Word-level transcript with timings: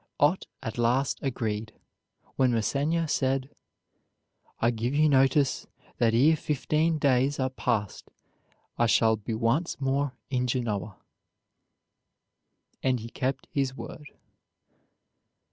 Ott 0.19 0.47
at 0.63 0.79
last 0.79 1.19
agreed, 1.21 1.73
when 2.35 2.51
Massena 2.51 3.07
said: 3.07 3.51
"I 4.59 4.71
give 4.71 4.95
you 4.95 5.07
notice 5.07 5.67
that 5.99 6.15
ere 6.15 6.35
fifteen 6.35 6.97
days 6.97 7.39
are 7.39 7.51
passed 7.51 8.09
I 8.79 8.87
shall 8.87 9.15
be 9.15 9.35
once 9.35 9.79
more 9.79 10.13
in 10.31 10.47
Genoa," 10.47 10.97
and 12.81 12.99
he 12.99 13.09
kept 13.09 13.45
his 13.51 13.77
word. 13.77 14.07